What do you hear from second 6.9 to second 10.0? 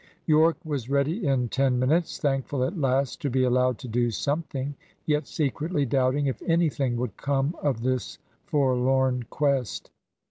would come of this forlorn quest.